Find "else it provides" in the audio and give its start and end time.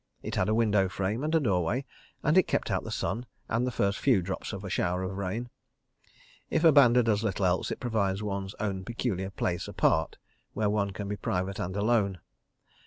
7.45-8.23